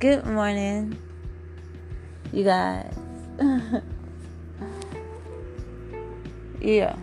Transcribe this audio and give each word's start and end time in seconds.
Good 0.00 0.24
morning, 0.24 0.96
you 2.32 2.44
guys. 2.44 2.90
yeah. 6.58 6.96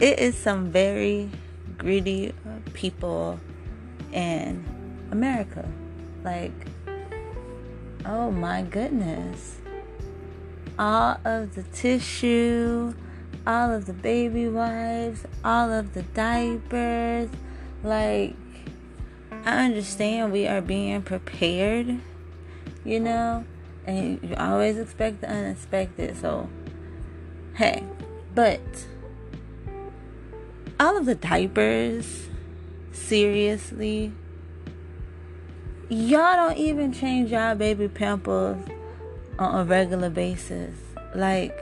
It 0.00 0.18
is 0.18 0.36
some 0.36 0.70
very 0.70 1.30
greedy 1.78 2.34
people 2.74 3.40
in 4.12 4.62
America. 5.10 5.66
Like, 6.22 6.52
oh 8.04 8.30
my 8.30 8.60
goodness. 8.60 9.56
All 10.78 11.18
of 11.24 11.54
the 11.54 11.62
tissue, 11.72 12.92
all 13.46 13.72
of 13.72 13.86
the 13.86 13.94
baby 13.94 14.46
wipes, 14.50 15.24
all 15.42 15.72
of 15.72 15.94
the 15.94 16.02
diapers. 16.02 17.30
Like, 17.82 18.34
I 19.48 19.64
understand 19.64 20.30
we 20.30 20.46
are 20.46 20.60
being 20.60 21.00
prepared, 21.00 22.00
you 22.84 23.00
know, 23.00 23.46
and 23.86 24.20
you 24.22 24.34
always 24.36 24.76
expect 24.76 25.22
the 25.22 25.30
unexpected. 25.30 26.18
So, 26.18 26.50
hey, 27.54 27.82
but 28.34 28.60
all 30.78 30.98
of 30.98 31.06
the 31.06 31.14
diapers, 31.14 32.28
seriously, 32.92 34.12
y'all 35.88 36.36
don't 36.36 36.58
even 36.58 36.92
change 36.92 37.30
y'all 37.30 37.54
baby 37.54 37.88
pampers 37.88 38.62
on 39.38 39.60
a 39.60 39.64
regular 39.64 40.10
basis. 40.10 40.74
Like, 41.14 41.58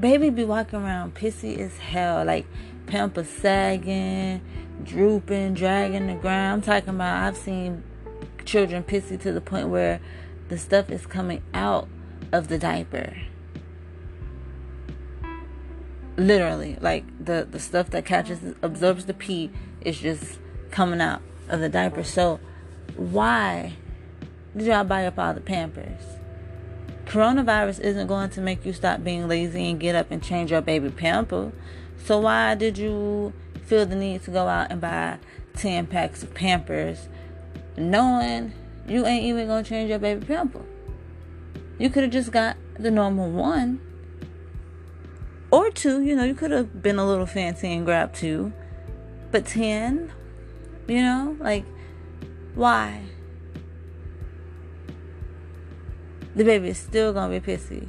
baby 0.00 0.30
be 0.30 0.42
walking 0.42 0.80
around 0.80 1.14
pissy 1.14 1.58
as 1.58 1.78
hell, 1.78 2.24
like 2.24 2.46
pampers 2.90 3.28
sagging, 3.28 4.40
drooping, 4.82 5.54
dragging 5.54 6.08
the 6.08 6.14
ground. 6.14 6.54
I'm 6.54 6.62
talking 6.62 6.94
about 6.96 7.22
I've 7.22 7.36
seen 7.36 7.84
children 8.44 8.82
pissy 8.82 9.18
to 9.20 9.32
the 9.32 9.40
point 9.40 9.68
where 9.68 10.00
the 10.48 10.58
stuff 10.58 10.90
is 10.90 11.06
coming 11.06 11.42
out 11.54 11.88
of 12.32 12.48
the 12.48 12.58
diaper. 12.58 13.16
Literally, 16.16 16.76
like 16.80 17.04
the 17.24 17.46
the 17.48 17.60
stuff 17.60 17.90
that 17.90 18.04
catches 18.04 18.40
absorbs 18.60 19.06
the 19.06 19.14
pee 19.14 19.50
is 19.80 19.98
just 19.98 20.38
coming 20.70 21.00
out 21.00 21.22
of 21.48 21.60
the 21.60 21.68
diaper. 21.68 22.02
So 22.02 22.40
why 22.96 23.74
did 24.56 24.66
y'all 24.66 24.84
buy 24.84 25.06
up 25.06 25.18
all 25.18 25.32
the 25.32 25.40
pampers? 25.40 26.02
Coronavirus 27.06 27.80
isn't 27.80 28.06
going 28.06 28.30
to 28.30 28.40
make 28.40 28.64
you 28.66 28.72
stop 28.72 29.02
being 29.02 29.26
lazy 29.26 29.68
and 29.70 29.80
get 29.80 29.94
up 29.94 30.10
and 30.10 30.22
change 30.22 30.50
your 30.50 30.60
baby 30.60 30.90
pamper. 30.90 31.52
So 32.04 32.18
why 32.18 32.54
did 32.54 32.78
you 32.78 33.32
feel 33.64 33.86
the 33.86 33.94
need 33.94 34.22
to 34.24 34.30
go 34.30 34.48
out 34.48 34.70
and 34.70 34.80
buy 34.80 35.18
10 35.54 35.86
packs 35.86 36.22
of 36.22 36.34
Pampers 36.34 37.08
knowing 37.76 38.52
you 38.86 39.06
ain't 39.06 39.24
even 39.24 39.46
gonna 39.46 39.62
change 39.62 39.90
your 39.90 39.98
baby 39.98 40.24
pamper. 40.26 40.64
You 41.78 41.90
could 41.90 42.02
have 42.02 42.12
just 42.12 42.32
got 42.32 42.56
the 42.78 42.90
normal 42.90 43.30
one 43.30 43.80
or 45.50 45.70
two, 45.70 46.02
you 46.02 46.14
know, 46.14 46.24
you 46.24 46.34
could 46.34 46.50
have 46.50 46.82
been 46.82 46.98
a 46.98 47.06
little 47.06 47.26
fancy 47.26 47.72
and 47.72 47.84
grabbed 47.84 48.16
two, 48.16 48.52
but 49.30 49.46
10, 49.46 50.12
you 50.86 51.02
know, 51.02 51.36
like, 51.40 51.64
why? 52.54 53.02
The 56.34 56.44
baby 56.44 56.68
is 56.68 56.78
still 56.78 57.12
gonna 57.12 57.38
be 57.38 57.52
pissy. 57.52 57.88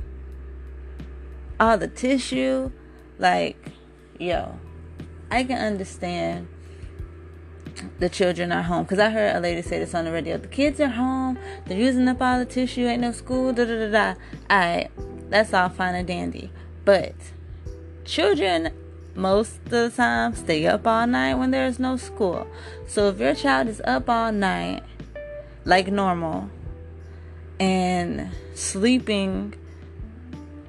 All 1.59 1.78
the 1.78 1.88
tissue, 1.88 2.72
like, 3.20 3.72
yo, 4.22 4.59
I 5.31 5.44
can 5.44 5.58
understand 5.58 6.47
the 8.00 8.09
children 8.09 8.52
are 8.52 8.61
home 8.61 8.83
because 8.83 9.00
I 9.00 9.09
heard 9.09 9.36
a 9.36 9.39
lady 9.39 9.61
say 9.61 9.80
this 9.80 9.95
on 9.95 10.05
the 10.05 10.11
radio. 10.11 10.37
The 10.37 10.48
kids 10.48 10.80
are 10.80 10.89
home. 10.89 11.39
They're 11.65 11.77
using 11.77 12.08
up 12.08 12.21
all 12.21 12.37
the 12.37 12.45
tissue. 12.45 12.86
Ain't 12.86 13.02
no 13.02 13.11
school. 13.11 13.54
Da 13.54 13.65
da 13.65 13.87
da 13.87 13.92
da. 13.92 14.20
All 14.49 14.60
right, 14.60 14.92
that's 15.30 15.54
all 15.54 15.70
fine 15.70 15.95
and 15.95 16.08
dandy. 16.08 16.52
But 16.86 17.15
children, 18.05 18.71
most 19.15 19.58
of 19.65 19.71
the 19.71 19.89
time, 19.89 20.36
stay 20.36 20.67
up 20.67 20.86
all 20.86 21.08
night 21.08 21.36
when 21.36 21.52
there's 21.52 21.80
no 21.80 21.98
school. 21.98 22.45
So 22.87 23.10
if 23.10 23.20
your 23.20 23.33
child 23.33 23.67
is 23.67 23.81
up 23.86 24.10
all 24.10 24.31
night, 24.31 24.83
like 25.65 25.87
normal, 25.87 26.49
and 27.60 28.30
sleeping, 28.54 29.55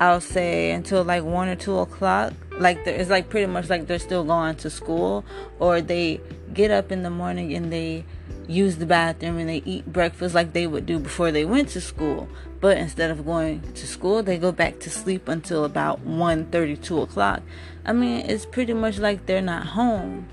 I'll 0.00 0.20
say 0.20 0.70
until 0.70 1.04
like 1.04 1.24
one 1.24 1.48
or 1.48 1.56
two 1.56 1.78
o'clock, 1.78 2.32
like 2.62 2.86
it's 2.86 3.10
like 3.10 3.28
pretty 3.28 3.46
much 3.46 3.68
like 3.68 3.86
they're 3.86 3.98
still 3.98 4.24
going 4.24 4.56
to 4.56 4.70
school 4.70 5.24
or 5.58 5.80
they 5.80 6.20
get 6.54 6.70
up 6.70 6.92
in 6.92 7.02
the 7.02 7.10
morning 7.10 7.52
and 7.54 7.72
they 7.72 8.04
use 8.46 8.76
the 8.76 8.86
bathroom 8.86 9.38
and 9.38 9.48
they 9.48 9.62
eat 9.64 9.86
breakfast 9.92 10.34
like 10.34 10.52
they 10.52 10.66
would 10.66 10.86
do 10.86 10.98
before 10.98 11.30
they 11.30 11.44
went 11.44 11.68
to 11.70 11.80
school. 11.80 12.28
But 12.60 12.78
instead 12.78 13.10
of 13.10 13.24
going 13.26 13.60
to 13.74 13.86
school 13.86 14.22
they 14.22 14.38
go 14.38 14.52
back 14.52 14.78
to 14.80 14.90
sleep 14.90 15.28
until 15.28 15.64
about 15.64 16.00
1 16.00 16.46
32 16.46 17.00
o'clock. 17.02 17.42
I 17.84 17.92
mean 17.92 18.24
it's 18.30 18.46
pretty 18.46 18.72
much 18.72 18.98
like 18.98 19.26
they're 19.26 19.42
not 19.42 19.66
home 19.68 20.28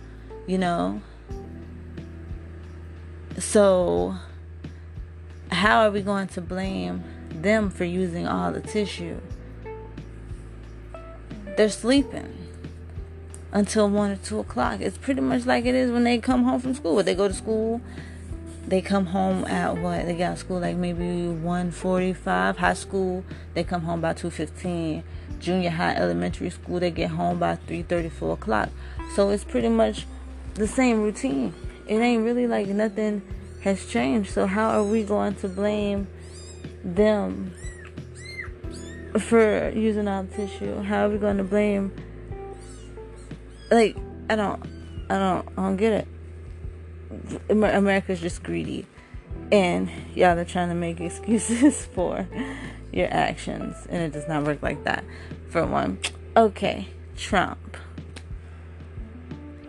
you 0.47 0.57
know? 0.57 1.01
So 3.37 4.15
how 5.51 5.81
are 5.81 5.91
we 5.91 6.01
going 6.01 6.27
to 6.29 6.41
blame 6.41 7.03
them 7.29 7.69
for 7.69 7.85
using 7.85 8.27
all 8.27 8.51
the 8.51 8.61
tissue 8.61 9.19
they're 11.59 11.67
sleeping 11.67 12.33
until 13.51 13.89
one 13.89 14.11
or 14.11 14.15
two 14.15 14.39
o'clock. 14.39 14.79
It's 14.79 14.97
pretty 14.97 15.19
much 15.19 15.45
like 15.45 15.65
it 15.65 15.75
is 15.75 15.91
when 15.91 16.05
they 16.05 16.17
come 16.17 16.45
home 16.45 16.61
from 16.61 16.73
school. 16.73 16.95
When 16.95 17.03
they 17.03 17.15
go 17.15 17.27
to 17.27 17.33
school, 17.33 17.81
they 18.65 18.81
come 18.81 19.07
home 19.07 19.43
at 19.43 19.77
what? 19.77 20.05
They 20.05 20.15
got 20.15 20.37
school 20.37 20.61
like 20.61 20.77
maybe 20.77 21.27
one 21.27 21.71
forty-five. 21.71 22.59
High 22.59 22.75
school, 22.75 23.25
they 23.55 23.65
come 23.65 23.81
home 23.81 23.99
by 23.99 24.13
two 24.13 24.29
fifteen. 24.29 25.03
Junior 25.41 25.71
high, 25.71 25.95
elementary 25.95 26.49
school, 26.49 26.79
they 26.79 26.91
get 26.91 27.09
home 27.09 27.39
by 27.39 27.55
three 27.55 27.81
thirty, 27.81 28.07
four 28.07 28.35
o'clock. 28.35 28.69
So 29.13 29.29
it's 29.29 29.43
pretty 29.43 29.67
much 29.67 30.07
the 30.53 30.65
same 30.65 31.01
routine. 31.01 31.53
It 31.87 31.97
ain't 31.97 32.23
really 32.23 32.47
like 32.47 32.67
nothing 32.67 33.21
has 33.63 33.85
changed. 33.85 34.31
So 34.31 34.45
how 34.45 34.69
are 34.69 34.83
we 34.85 35.03
going 35.03 35.35
to 35.35 35.49
blame 35.49 36.07
them 36.85 37.53
for 39.17 39.69
using 39.69 40.05
the 40.05 40.27
tissue. 40.35 40.81
How 40.81 41.05
are 41.05 41.09
we 41.09 41.17
going 41.17 41.37
to 41.37 41.43
blame? 41.43 41.91
Like, 43.71 43.97
I 44.29 44.35
don't, 44.35 44.61
I 45.09 45.17
don't, 45.17 45.47
I 45.57 45.61
don't 45.63 45.77
get 45.77 45.93
it. 45.93 46.07
America's 47.49 48.21
just 48.21 48.43
greedy, 48.43 48.85
and 49.51 49.89
y'all 50.15 50.37
are 50.37 50.45
trying 50.45 50.69
to 50.69 50.75
make 50.75 50.99
excuses 51.01 51.85
for 51.93 52.27
your 52.91 53.07
actions, 53.11 53.75
and 53.89 54.01
it 54.01 54.11
does 54.11 54.27
not 54.27 54.43
work 54.43 54.61
like 54.61 54.83
that. 54.83 55.03
For 55.49 55.65
one, 55.65 55.99
okay, 56.37 56.89
Trump. 57.17 57.77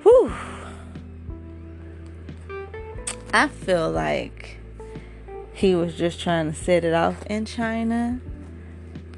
Whew. 0.03 0.33
I 3.33 3.49
feel 3.49 3.91
like 3.91 4.59
he 5.53 5.75
was 5.75 5.95
just 5.95 6.21
trying 6.21 6.53
to 6.53 6.59
set 6.59 6.85
it 6.85 6.95
off 6.95 7.23
in 7.27 7.45
China 7.45 8.21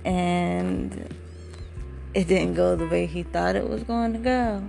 and 0.04 1.14
it 2.14 2.28
didn't 2.28 2.54
go 2.54 2.76
the 2.76 2.86
way 2.86 3.06
he 3.06 3.22
thought 3.22 3.56
it 3.56 3.68
was 3.68 3.82
going 3.82 4.12
to 4.12 4.18
go. 4.18 4.64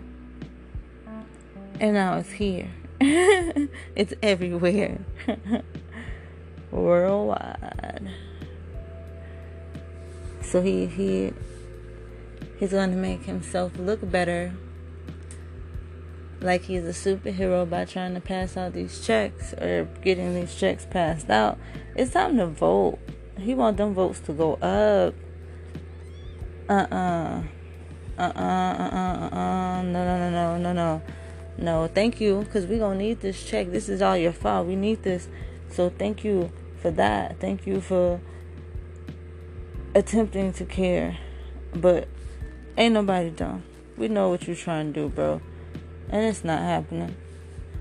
And 1.79 1.93
now 1.95 2.17
it's 2.17 2.31
here. 2.31 2.69
it's 3.01 4.13
everywhere. 4.21 4.99
Worldwide. 6.71 8.09
So 10.41 10.61
he 10.61 10.85
he 10.85 11.33
he's 12.59 12.71
going 12.71 12.91
to 12.91 12.97
make 12.97 13.25
himself 13.25 13.77
look 13.77 14.09
better 14.09 14.53
like 16.43 16.63
he's 16.63 16.83
a 16.83 16.89
superhero 16.89 17.67
by 17.69 17.85
trying 17.85 18.13
to 18.13 18.19
pass 18.19 18.57
out 18.57 18.73
these 18.73 19.05
checks 19.05 19.53
or 19.53 19.87
getting 20.01 20.35
these 20.35 20.55
checks 20.55 20.85
passed 20.89 21.29
out. 21.29 21.57
It's 21.95 22.11
time 22.11 22.37
to 22.37 22.47
vote. 22.47 22.99
He 23.37 23.55
want 23.55 23.77
them 23.77 23.93
votes 23.93 24.19
to 24.21 24.33
go 24.33 24.53
up 24.55 25.13
uh-uh. 26.69 27.43
Uh-uh, 28.17 28.39
uh-uh, 28.39 29.29
uh-uh. 29.35 29.81
No, 29.81 30.05
no, 30.05 30.17
no, 30.17 30.29
no, 30.29 30.57
no, 30.57 30.73
no. 30.73 31.01
No, 31.57 31.87
thank 31.87 32.21
you, 32.21 32.39
because 32.39 32.65
we're 32.65 32.79
going 32.79 32.97
to 32.97 33.03
need 33.03 33.21
this 33.21 33.43
check. 33.43 33.71
This 33.71 33.89
is 33.89 34.01
all 34.01 34.17
your 34.17 34.31
fault. 34.31 34.67
We 34.67 34.75
need 34.75 35.03
this. 35.03 35.27
So 35.69 35.89
thank 35.89 36.23
you 36.23 36.51
for 36.81 36.89
that. 36.91 37.39
Thank 37.39 37.67
you 37.67 37.81
for 37.81 38.21
attempting 39.93 40.53
to 40.53 40.65
care. 40.65 41.17
But 41.73 42.07
ain't 42.77 42.93
nobody 42.93 43.29
done. 43.29 43.63
We 43.97 44.07
know 44.07 44.29
what 44.29 44.47
you're 44.47 44.55
trying 44.55 44.93
to 44.93 45.01
do, 45.01 45.09
bro. 45.09 45.41
And 46.09 46.25
it's 46.25 46.43
not 46.43 46.61
happening. 46.61 47.15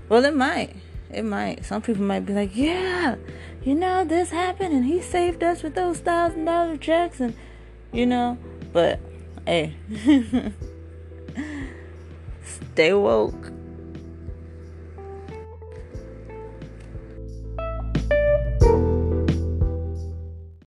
Well, 0.09 0.25
it 0.25 0.35
might. 0.35 0.75
It 1.13 1.23
might. 1.23 1.65
Some 1.65 1.81
people 1.81 2.03
might 2.03 2.25
be 2.25 2.33
like, 2.33 2.55
yeah, 2.55 3.15
you 3.63 3.75
know, 3.75 4.03
this 4.03 4.31
happened 4.31 4.73
and 4.73 4.85
he 4.85 5.01
saved 5.01 5.43
us 5.43 5.63
with 5.63 5.75
those 5.75 5.99
thousand 5.99 6.45
dollar 6.45 6.77
checks 6.77 7.19
and, 7.19 7.35
you 7.91 8.05
know, 8.05 8.37
but 8.71 8.99
hey, 9.45 9.75
stay 12.43 12.93
woke. 12.93 13.51